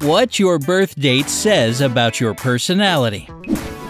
What 0.00 0.38
your 0.38 0.58
birth 0.58 0.94
date 0.96 1.30
says 1.30 1.80
about 1.80 2.20
your 2.20 2.34
personality. 2.34 3.30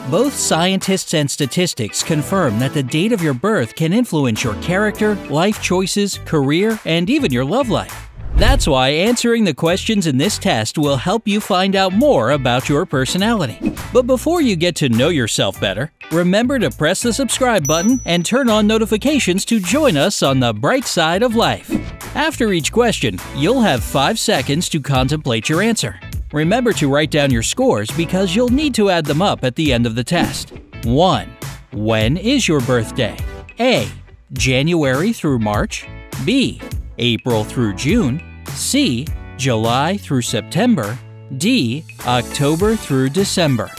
Both 0.08 0.34
scientists 0.34 1.14
and 1.14 1.28
statistics 1.28 2.04
confirm 2.04 2.60
that 2.60 2.74
the 2.74 2.82
date 2.84 3.10
of 3.10 3.20
your 3.20 3.34
birth 3.34 3.74
can 3.74 3.92
influence 3.92 4.44
your 4.44 4.54
character, 4.62 5.16
life 5.26 5.60
choices, 5.60 6.20
career, 6.24 6.78
and 6.84 7.10
even 7.10 7.32
your 7.32 7.44
love 7.44 7.70
life. 7.70 8.08
That's 8.36 8.68
why 8.68 8.90
answering 8.90 9.42
the 9.42 9.54
questions 9.54 10.06
in 10.06 10.16
this 10.16 10.38
test 10.38 10.78
will 10.78 10.96
help 10.96 11.26
you 11.26 11.40
find 11.40 11.74
out 11.74 11.92
more 11.92 12.30
about 12.30 12.68
your 12.68 12.86
personality. 12.86 13.74
But 13.92 14.06
before 14.06 14.40
you 14.40 14.54
get 14.54 14.76
to 14.76 14.88
know 14.88 15.08
yourself 15.08 15.60
better, 15.60 15.90
remember 16.12 16.60
to 16.60 16.70
press 16.70 17.02
the 17.02 17.12
subscribe 17.12 17.66
button 17.66 18.00
and 18.04 18.24
turn 18.24 18.48
on 18.48 18.68
notifications 18.68 19.44
to 19.46 19.58
join 19.58 19.96
us 19.96 20.22
on 20.22 20.38
the 20.38 20.54
bright 20.54 20.84
side 20.84 21.24
of 21.24 21.34
life. 21.34 21.68
After 22.16 22.50
each 22.54 22.72
question, 22.72 23.18
you'll 23.36 23.60
have 23.60 23.84
5 23.84 24.18
seconds 24.18 24.70
to 24.70 24.80
contemplate 24.80 25.50
your 25.50 25.60
answer. 25.60 26.00
Remember 26.32 26.72
to 26.72 26.88
write 26.88 27.10
down 27.10 27.30
your 27.30 27.42
scores 27.42 27.90
because 27.90 28.34
you'll 28.34 28.48
need 28.48 28.74
to 28.76 28.88
add 28.88 29.04
them 29.04 29.20
up 29.20 29.44
at 29.44 29.54
the 29.54 29.70
end 29.70 29.84
of 29.84 29.94
the 29.94 30.02
test. 30.02 30.54
1. 30.84 31.36
When 31.72 32.16
is 32.16 32.48
your 32.48 32.60
birthday? 32.62 33.18
A. 33.60 33.86
January 34.32 35.12
through 35.12 35.40
March. 35.40 35.86
B. 36.24 36.58
April 36.96 37.44
through 37.44 37.74
June. 37.74 38.22
C. 38.46 39.06
July 39.36 39.98
through 39.98 40.22
September. 40.22 40.98
D. 41.36 41.84
October 42.06 42.76
through 42.76 43.10
December. 43.10 43.70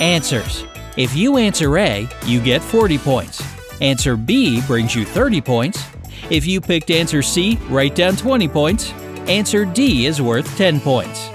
Answers. 0.00 0.64
If 0.96 1.14
you 1.14 1.36
answer 1.36 1.76
A, 1.78 2.08
you 2.24 2.40
get 2.40 2.62
40 2.62 2.96
points. 2.98 3.42
Answer 3.82 4.16
B 4.16 4.62
brings 4.66 4.94
you 4.94 5.04
30 5.04 5.42
points. 5.42 5.84
If 6.30 6.46
you 6.46 6.60
picked 6.60 6.90
answer 6.90 7.20
C, 7.20 7.58
write 7.68 7.94
down 7.94 8.16
20 8.16 8.48
points. 8.48 8.92
Answer 9.28 9.66
D 9.66 10.06
is 10.06 10.22
worth 10.22 10.56
10 10.56 10.80
points. 10.80 11.28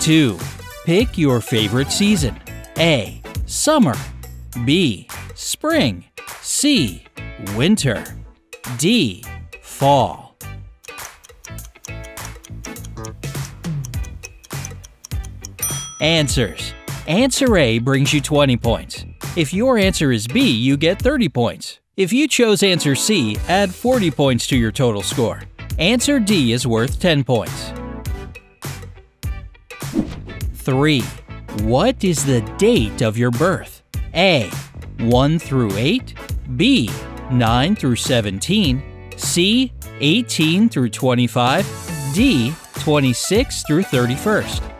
2. 0.00 0.38
Pick 0.86 1.18
your 1.18 1.40
favorite 1.40 1.92
season. 1.92 2.40
A. 2.78 3.20
Summer. 3.44 3.94
B. 4.64 5.06
Spring. 5.34 6.04
C. 6.40 7.04
Winter. 7.56 8.04
D. 8.78 9.22
Fall. 9.60 10.34
Answers. 16.00 16.72
Answer 17.08 17.56
A 17.56 17.78
brings 17.78 18.12
you 18.12 18.20
20 18.20 18.56
points. 18.56 19.04
If 19.36 19.54
your 19.54 19.78
answer 19.78 20.10
is 20.10 20.26
B, 20.26 20.50
you 20.50 20.76
get 20.76 21.00
30 21.00 21.28
points. 21.28 21.78
If 21.96 22.12
you 22.12 22.26
chose 22.26 22.64
answer 22.64 22.96
C, 22.96 23.36
add 23.46 23.72
40 23.72 24.10
points 24.10 24.48
to 24.48 24.56
your 24.56 24.72
total 24.72 25.04
score. 25.04 25.44
Answer 25.78 26.18
D 26.18 26.50
is 26.50 26.66
worth 26.66 26.98
10 26.98 27.22
points. 27.22 27.72
3. 30.54 31.00
What 31.62 32.02
is 32.02 32.24
the 32.24 32.40
date 32.58 33.02
of 33.02 33.16
your 33.16 33.30
birth? 33.30 33.84
A. 34.12 34.50
1 34.98 35.38
through 35.38 35.76
8, 35.76 36.12
B. 36.56 36.90
9 37.30 37.76
through 37.76 37.94
17, 37.94 38.82
C. 39.16 39.72
18 40.00 40.68
through 40.68 40.88
25, 40.88 42.12
D. 42.14 42.52
26 42.80 43.62
through 43.68 43.84
31st. 43.84 44.75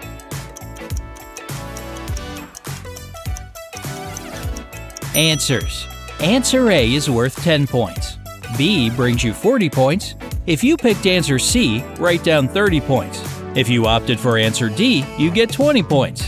Answers. 5.16 5.86
Answer 6.20 6.70
A 6.70 6.92
is 6.92 7.08
worth 7.08 7.42
10 7.42 7.66
points. 7.66 8.18
B 8.58 8.90
brings 8.90 9.24
you 9.24 9.32
40 9.32 9.70
points. 9.70 10.14
If 10.44 10.62
you 10.62 10.76
picked 10.76 11.06
answer 11.06 11.38
C, 11.38 11.82
write 11.98 12.22
down 12.22 12.48
30 12.48 12.82
points. 12.82 13.22
If 13.54 13.66
you 13.66 13.86
opted 13.86 14.20
for 14.20 14.36
answer 14.36 14.68
D, 14.68 15.06
you 15.16 15.30
get 15.30 15.50
20 15.50 15.82
points. 15.82 16.26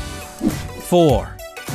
4. 0.88 1.27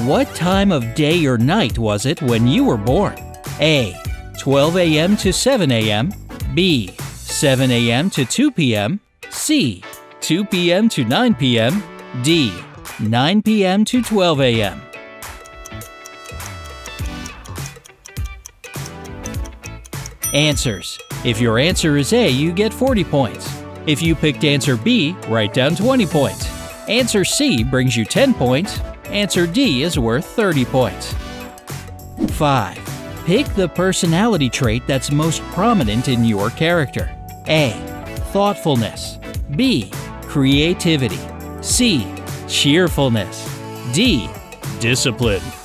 What 0.05 0.27
time 0.33 0.71
of 0.71 0.95
day 0.95 1.23
or 1.27 1.37
night 1.37 1.77
was 1.77 2.07
it 2.07 2.19
when 2.23 2.47
you 2.47 2.63
were 2.63 2.77
born? 2.77 3.15
A. 3.59 3.95
12 4.39 4.77
a.m. 4.77 5.15
to 5.17 5.31
7 5.31 5.71
a.m. 5.71 6.11
B. 6.55 6.87
7 6.97 7.69
a.m. 7.69 8.09
to 8.09 8.25
2 8.25 8.51
p.m. 8.51 8.99
C. 9.29 9.83
2 10.21 10.45
p.m. 10.45 10.89
to 10.89 11.05
9 11.05 11.35
p.m. 11.35 11.83
D. 12.23 12.51
9 12.99 13.43
p.m. 13.43 13.85
to 13.85 14.01
12 14.01 14.41
a.m. 14.41 14.81
Answers. 20.33 20.97
If 21.23 21.39
your 21.39 21.59
answer 21.59 21.95
is 21.95 22.11
A, 22.11 22.27
you 22.27 22.51
get 22.51 22.73
40 22.73 23.03
points. 23.03 23.47
If 23.85 24.01
you 24.01 24.15
picked 24.15 24.43
answer 24.43 24.75
B, 24.75 25.15
write 25.27 25.53
down 25.53 25.75
20 25.75 26.07
points. 26.07 26.49
Answer 26.89 27.23
C 27.23 27.63
brings 27.63 27.95
you 27.95 28.03
10 28.03 28.33
points. 28.33 28.79
Answer 29.05 29.45
D 29.45 29.83
is 29.83 29.99
worth 29.99 30.25
30 30.25 30.65
points. 30.65 31.13
5. 32.29 32.79
Pick 33.25 33.45
the 33.49 33.69
personality 33.69 34.49
trait 34.49 34.81
that's 34.87 35.11
most 35.11 35.43
prominent 35.51 36.07
in 36.07 36.25
your 36.25 36.49
character. 36.49 37.15
A. 37.47 37.73
Thoughtfulness. 38.31 39.19
B. 39.55 39.91
Creativity. 40.23 41.19
C. 41.61 42.11
Cheerfulness. 42.47 43.47
D. 43.93 44.27
Discipline. 44.79 45.62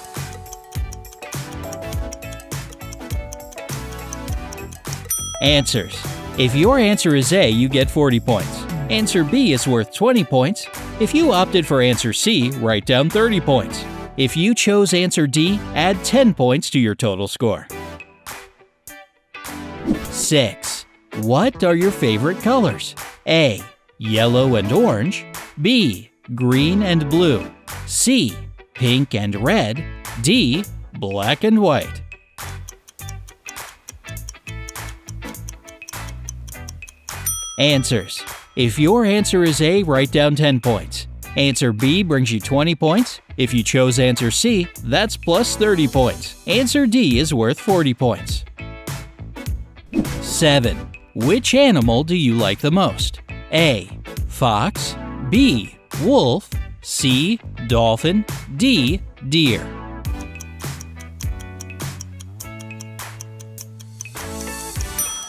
Answers. 5.41 5.97
If 6.37 6.55
your 6.55 6.79
answer 6.79 7.15
is 7.15 7.33
A, 7.33 7.49
you 7.49 7.69
get 7.69 7.91
40 7.91 8.21
points. 8.21 8.63
Answer 8.91 9.23
B 9.23 9.53
is 9.53 9.69
worth 9.69 9.95
20 9.95 10.25
points. 10.25 10.67
If 10.99 11.15
you 11.15 11.33
opted 11.33 11.67
for 11.67 11.81
answer 11.81 12.13
C, 12.13 12.51
write 12.53 12.87
down 12.87 13.09
30 13.09 13.41
points. 13.41 13.85
If 14.17 14.37
you 14.37 14.55
chose 14.55 14.93
answer 14.93 15.27
D, 15.29 15.61
add 15.75 16.03
10 16.05 16.35
points 16.35 16.71
to 16.71 16.81
your 16.81 16.97
total 16.97 17.29
score. 17.29 17.69
6. 20.03 20.87
What 21.19 21.63
are 21.63 21.77
your 21.77 21.93
favorite 21.93 22.41
colors? 22.41 22.97
A. 23.27 23.63
Yellow 23.99 24.57
and 24.57 24.73
orange. 24.73 25.25
B. 25.63 26.11
Green 26.35 26.83
and 26.83 27.09
blue. 27.09 27.49
C. 27.87 28.37
Pink 28.75 29.15
and 29.15 29.37
red. 29.37 29.85
D. 30.23 30.65
Black 30.95 31.45
and 31.45 31.61
white. 31.61 32.03
Answers 37.59 38.23
If 38.55 38.79
your 38.79 39.05
answer 39.05 39.43
is 39.43 39.61
A, 39.61 39.83
write 39.83 40.13
down 40.13 40.37
10 40.37 40.61
points. 40.61 41.09
Answer 41.37 41.73
B 41.73 42.05
brings 42.05 42.31
you 42.31 42.39
20 42.39 42.77
points. 42.77 43.21
If 43.37 43.53
you 43.53 43.65
chose 43.65 43.99
answer 43.99 44.31
C, 44.31 44.69
that's 44.85 45.17
plus 45.17 45.57
30 45.57 45.89
points. 45.89 46.41
Answer 46.47 46.87
D 46.87 47.19
is 47.19 47.35
worth 47.35 47.59
40 47.59 47.95
points. 47.95 48.45
7. 50.23 50.77
Which 51.17 51.53
animal 51.57 52.05
do 52.05 52.15
you 52.15 52.35
like 52.35 52.61
the 52.61 52.71
most? 52.71 53.23
A. 53.53 53.91
Fox 54.29 54.95
B. 55.29 55.77
Wolf 56.03 56.49
C. 56.81 57.41
Dolphin 57.67 58.25
D. 58.57 59.01
Deer 59.29 59.67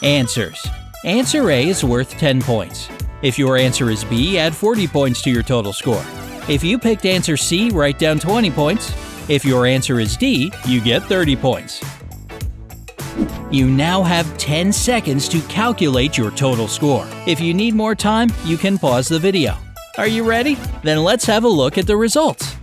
Answers 0.04 0.64
Answer 1.06 1.50
A 1.50 1.70
is 1.70 1.82
worth 1.82 2.18
10 2.18 2.42
points. 2.42 2.90
If 3.22 3.40
your 3.40 3.56
answer 3.56 3.90
is 3.90 4.04
B, 4.04 4.38
add 4.38 4.54
40 4.54 4.86
points 4.88 5.22
to 5.22 5.30
your 5.30 5.44
total 5.44 5.72
score. 5.72 6.04
If 6.50 6.62
you 6.62 6.78
picked 6.78 7.06
answer 7.06 7.38
C, 7.38 7.70
write 7.70 7.98
down 7.98 8.20
20 8.20 8.52
points. 8.52 8.94
If 9.30 9.46
your 9.46 9.66
answer 9.66 10.02
is 10.02 10.18
D, 10.18 10.52
you 10.66 10.82
get 10.82 11.04
30 11.04 11.38
points. 11.38 11.82
You 13.50 13.70
now 13.70 14.04
have 14.04 14.38
10 14.38 14.74
seconds 14.74 15.30
to 15.30 15.40
calculate 15.44 16.18
your 16.18 16.32
total 16.32 16.68
score. 16.68 17.08
If 17.26 17.40
you 17.40 17.54
need 17.54 17.76
more 17.76 17.96
time, 17.96 18.30
you 18.44 18.58
can 18.58 18.78
pause 18.78 19.08
the 19.08 19.20
video. 19.20 19.56
Are 19.98 20.08
you 20.08 20.28
ready? 20.28 20.56
Then 20.84 21.02
let's 21.02 21.26
have 21.26 21.46
a 21.46 21.50
look 21.50 21.78
at 21.78 21.88
the 21.88 21.96
results. 21.96 22.59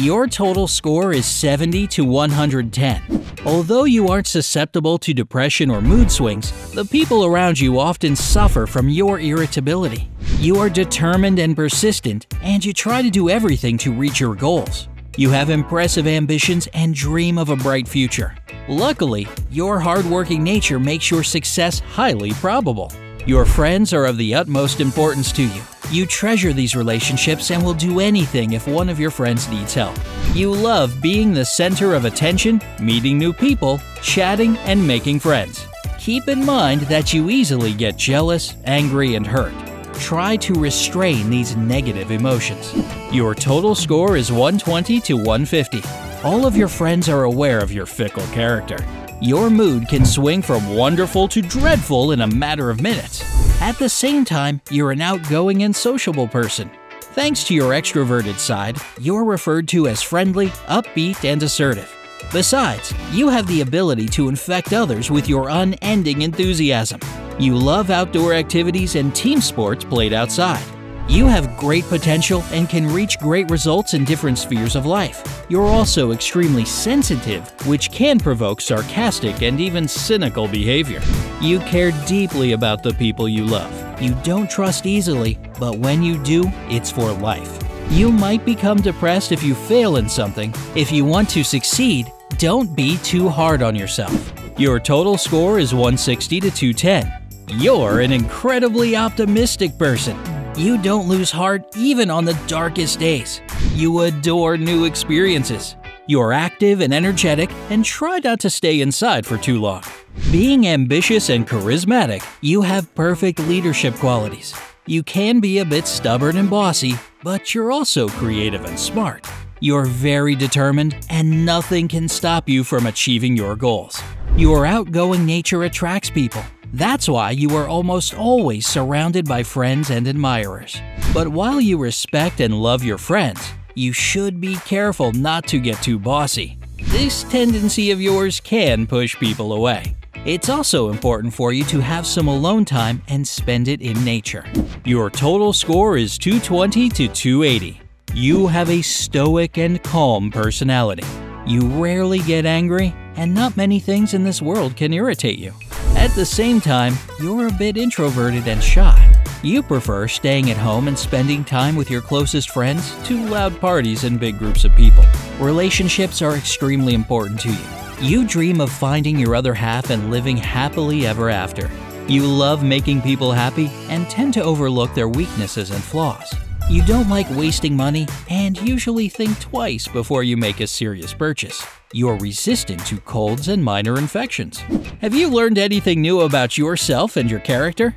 Your 0.00 0.26
total 0.26 0.66
score 0.66 1.12
is 1.12 1.26
70 1.26 1.86
to 1.88 2.06
110. 2.06 3.22
Although 3.44 3.84
you 3.84 4.08
aren't 4.08 4.26
susceptible 4.26 4.96
to 4.96 5.12
depression 5.12 5.70
or 5.70 5.82
mood 5.82 6.10
swings, 6.10 6.52
the 6.72 6.86
people 6.86 7.26
around 7.26 7.60
you 7.60 7.78
often 7.78 8.16
suffer 8.16 8.66
from 8.66 8.88
your 8.88 9.20
irritability. 9.20 10.10
You 10.38 10.56
are 10.56 10.70
determined 10.70 11.38
and 11.38 11.54
persistent, 11.54 12.26
and 12.40 12.64
you 12.64 12.72
try 12.72 13.02
to 13.02 13.10
do 13.10 13.28
everything 13.28 13.76
to 13.76 13.92
reach 13.92 14.20
your 14.20 14.34
goals. 14.34 14.88
You 15.18 15.28
have 15.32 15.50
impressive 15.50 16.06
ambitions 16.06 16.66
and 16.72 16.94
dream 16.94 17.36
of 17.36 17.50
a 17.50 17.56
bright 17.56 17.86
future. 17.86 18.34
Luckily, 18.70 19.28
your 19.50 19.78
hardworking 19.78 20.42
nature 20.42 20.80
makes 20.80 21.10
your 21.10 21.22
success 21.22 21.80
highly 21.80 22.32
probable. 22.32 22.90
Your 23.26 23.44
friends 23.44 23.92
are 23.92 24.06
of 24.06 24.16
the 24.16 24.34
utmost 24.34 24.80
importance 24.80 25.30
to 25.32 25.42
you. 25.42 25.60
You 25.90 26.06
treasure 26.06 26.52
these 26.52 26.76
relationships 26.76 27.50
and 27.50 27.64
will 27.64 27.74
do 27.74 27.98
anything 27.98 28.52
if 28.52 28.68
one 28.68 28.88
of 28.88 29.00
your 29.00 29.10
friends 29.10 29.48
needs 29.48 29.74
help. 29.74 29.98
You 30.34 30.52
love 30.52 31.02
being 31.02 31.34
the 31.34 31.44
center 31.44 31.94
of 31.94 32.04
attention, 32.04 32.60
meeting 32.80 33.18
new 33.18 33.32
people, 33.32 33.80
chatting, 34.00 34.56
and 34.58 34.86
making 34.86 35.18
friends. 35.18 35.66
Keep 35.98 36.28
in 36.28 36.46
mind 36.46 36.82
that 36.82 37.12
you 37.12 37.28
easily 37.28 37.74
get 37.74 37.96
jealous, 37.96 38.54
angry, 38.66 39.16
and 39.16 39.26
hurt. 39.26 39.52
Try 39.94 40.36
to 40.36 40.54
restrain 40.54 41.28
these 41.28 41.56
negative 41.56 42.12
emotions. 42.12 42.72
Your 43.12 43.34
total 43.34 43.74
score 43.74 44.16
is 44.16 44.30
120 44.30 45.00
to 45.00 45.14
150. 45.14 45.82
All 46.22 46.46
of 46.46 46.56
your 46.56 46.68
friends 46.68 47.08
are 47.08 47.24
aware 47.24 47.58
of 47.58 47.72
your 47.72 47.86
fickle 47.86 48.26
character. 48.28 48.78
Your 49.20 49.50
mood 49.50 49.88
can 49.88 50.06
swing 50.06 50.40
from 50.40 50.76
wonderful 50.76 51.26
to 51.28 51.42
dreadful 51.42 52.12
in 52.12 52.20
a 52.20 52.28
matter 52.28 52.70
of 52.70 52.80
minutes. 52.80 53.39
At 53.60 53.78
the 53.78 53.90
same 53.90 54.24
time, 54.24 54.62
you're 54.70 54.90
an 54.90 55.02
outgoing 55.02 55.64
and 55.64 55.76
sociable 55.76 56.26
person. 56.26 56.70
Thanks 57.12 57.44
to 57.44 57.54
your 57.54 57.72
extroverted 57.72 58.38
side, 58.38 58.78
you're 58.98 59.22
referred 59.22 59.68
to 59.68 59.86
as 59.86 60.00
friendly, 60.00 60.46
upbeat, 60.66 61.30
and 61.30 61.42
assertive. 61.42 61.94
Besides, 62.32 62.94
you 63.12 63.28
have 63.28 63.46
the 63.46 63.60
ability 63.60 64.08
to 64.08 64.30
infect 64.30 64.72
others 64.72 65.10
with 65.10 65.28
your 65.28 65.50
unending 65.50 66.22
enthusiasm. 66.22 67.00
You 67.38 67.54
love 67.54 67.90
outdoor 67.90 68.32
activities 68.32 68.96
and 68.96 69.14
team 69.14 69.42
sports 69.42 69.84
played 69.84 70.14
outside. 70.14 70.64
You 71.10 71.26
have 71.26 71.56
great 71.56 71.86
potential 71.86 72.44
and 72.52 72.68
can 72.68 72.86
reach 72.86 73.18
great 73.18 73.50
results 73.50 73.94
in 73.94 74.04
different 74.04 74.38
spheres 74.38 74.76
of 74.76 74.86
life. 74.86 75.44
You're 75.48 75.66
also 75.66 76.12
extremely 76.12 76.64
sensitive, 76.64 77.50
which 77.66 77.90
can 77.90 78.20
provoke 78.20 78.60
sarcastic 78.60 79.42
and 79.42 79.60
even 79.60 79.88
cynical 79.88 80.46
behavior. 80.46 81.00
You 81.40 81.58
care 81.58 81.90
deeply 82.06 82.52
about 82.52 82.84
the 82.84 82.94
people 82.94 83.28
you 83.28 83.44
love. 83.44 84.00
You 84.00 84.14
don't 84.22 84.48
trust 84.48 84.86
easily, 84.86 85.36
but 85.58 85.78
when 85.78 86.04
you 86.04 86.16
do, 86.22 86.44
it's 86.68 86.92
for 86.92 87.10
life. 87.10 87.58
You 87.90 88.12
might 88.12 88.44
become 88.44 88.80
depressed 88.80 89.32
if 89.32 89.42
you 89.42 89.56
fail 89.56 89.96
in 89.96 90.08
something. 90.08 90.54
If 90.76 90.92
you 90.92 91.04
want 91.04 91.28
to 91.30 91.42
succeed, 91.42 92.12
don't 92.38 92.76
be 92.76 92.98
too 92.98 93.28
hard 93.28 93.62
on 93.62 93.74
yourself. 93.74 94.32
Your 94.56 94.78
total 94.78 95.18
score 95.18 95.58
is 95.58 95.74
160 95.74 96.38
to 96.38 96.50
210. 96.52 97.58
You're 97.60 97.98
an 97.98 98.12
incredibly 98.12 98.94
optimistic 98.94 99.76
person. 99.76 100.16
You 100.60 100.76
don't 100.76 101.08
lose 101.08 101.30
heart 101.30 101.74
even 101.74 102.10
on 102.10 102.26
the 102.26 102.38
darkest 102.46 102.98
days. 102.98 103.40
You 103.72 104.00
adore 104.00 104.58
new 104.58 104.84
experiences. 104.84 105.74
You're 106.06 106.34
active 106.34 106.82
and 106.82 106.92
energetic 106.92 107.50
and 107.70 107.82
try 107.82 108.20
not 108.22 108.40
to 108.40 108.50
stay 108.50 108.82
inside 108.82 109.24
for 109.24 109.38
too 109.38 109.58
long. 109.58 109.82
Being 110.30 110.66
ambitious 110.66 111.30
and 111.30 111.48
charismatic, 111.48 112.22
you 112.42 112.60
have 112.60 112.94
perfect 112.94 113.38
leadership 113.38 113.94
qualities. 113.94 114.54
You 114.84 115.02
can 115.02 115.40
be 115.40 115.60
a 115.60 115.64
bit 115.64 115.86
stubborn 115.86 116.36
and 116.36 116.50
bossy, 116.50 116.92
but 117.22 117.54
you're 117.54 117.72
also 117.72 118.08
creative 118.08 118.66
and 118.66 118.78
smart. 118.78 119.26
You're 119.60 119.86
very 119.86 120.34
determined, 120.34 120.94
and 121.08 121.46
nothing 121.46 121.88
can 121.88 122.06
stop 122.06 122.50
you 122.50 122.64
from 122.64 122.84
achieving 122.84 123.34
your 123.34 123.56
goals. 123.56 124.02
Your 124.36 124.66
outgoing 124.66 125.24
nature 125.24 125.62
attracts 125.62 126.10
people, 126.10 126.44
that's 126.72 127.08
why 127.08 127.30
you 127.32 127.56
are 127.56 127.68
almost 127.68 128.14
always 128.14 128.66
surrounded 128.66 129.26
by 129.26 129.42
friends 129.42 129.90
and 129.90 130.06
admirers. 130.06 130.80
But 131.12 131.28
while 131.28 131.60
you 131.60 131.78
respect 131.78 132.40
and 132.40 132.54
love 132.54 132.84
your 132.84 132.98
friends, 132.98 133.40
you 133.74 133.92
should 133.92 134.40
be 134.40 134.56
careful 134.56 135.12
not 135.12 135.46
to 135.48 135.58
get 135.58 135.82
too 135.82 135.98
bossy. 135.98 136.58
This 136.84 137.24
tendency 137.24 137.90
of 137.90 138.00
yours 138.00 138.40
can 138.40 138.86
push 138.86 139.16
people 139.18 139.52
away. 139.52 139.96
It's 140.24 140.48
also 140.48 140.90
important 140.90 141.32
for 141.32 141.52
you 141.52 141.64
to 141.64 141.80
have 141.80 142.06
some 142.06 142.28
alone 142.28 142.64
time 142.64 143.02
and 143.08 143.26
spend 143.26 143.68
it 143.68 143.80
in 143.80 144.04
nature. 144.04 144.44
Your 144.84 145.08
total 145.08 145.52
score 145.52 145.96
is 145.96 146.18
220 146.18 146.88
to 146.90 147.08
280. 147.08 147.80
You 148.12 148.46
have 148.46 148.68
a 148.70 148.82
stoic 148.82 149.56
and 149.56 149.82
calm 149.82 150.30
personality. 150.30 151.04
You 151.46 151.62
rarely 151.82 152.18
get 152.18 152.44
angry, 152.44 152.94
and 153.16 153.34
not 153.34 153.56
many 153.56 153.80
things 153.80 154.14
in 154.14 154.24
this 154.24 154.42
world 154.42 154.76
can 154.76 154.92
irritate 154.92 155.38
you. 155.38 155.52
At 156.00 156.14
the 156.14 156.24
same 156.24 156.62
time, 156.62 156.94
you're 157.20 157.48
a 157.48 157.52
bit 157.52 157.76
introverted 157.76 158.48
and 158.48 158.64
shy. 158.64 159.14
You 159.42 159.62
prefer 159.62 160.08
staying 160.08 160.50
at 160.50 160.56
home 160.56 160.88
and 160.88 160.98
spending 160.98 161.44
time 161.44 161.76
with 161.76 161.90
your 161.90 162.00
closest 162.00 162.48
friends 162.48 162.96
to 163.04 163.26
loud 163.26 163.60
parties 163.60 164.04
and 164.04 164.18
big 164.18 164.38
groups 164.38 164.64
of 164.64 164.74
people. 164.74 165.04
Relationships 165.38 166.22
are 166.22 166.36
extremely 166.36 166.94
important 166.94 167.38
to 167.40 167.50
you. 167.50 167.58
You 168.00 168.26
dream 168.26 168.62
of 168.62 168.72
finding 168.72 169.18
your 169.18 169.34
other 169.34 169.52
half 169.52 169.90
and 169.90 170.10
living 170.10 170.38
happily 170.38 171.06
ever 171.06 171.28
after. 171.28 171.70
You 172.08 172.26
love 172.26 172.64
making 172.64 173.02
people 173.02 173.32
happy 173.32 173.70
and 173.90 174.08
tend 174.08 174.32
to 174.34 174.42
overlook 174.42 174.94
their 174.94 175.08
weaknesses 175.08 175.70
and 175.70 175.84
flaws. 175.84 176.34
You 176.70 176.84
don't 176.84 177.08
like 177.08 177.28
wasting 177.30 177.76
money 177.76 178.06
and 178.28 178.56
usually 178.60 179.08
think 179.08 179.40
twice 179.40 179.88
before 179.88 180.22
you 180.22 180.36
make 180.36 180.60
a 180.60 180.68
serious 180.68 181.12
purchase. 181.12 181.66
You're 181.92 182.16
resistant 182.18 182.86
to 182.86 182.98
colds 182.98 183.48
and 183.48 183.64
minor 183.64 183.98
infections. 183.98 184.58
Have 185.00 185.12
you 185.12 185.28
learned 185.28 185.58
anything 185.58 186.00
new 186.00 186.20
about 186.20 186.56
yourself 186.56 187.16
and 187.16 187.28
your 187.28 187.40
character? 187.40 187.92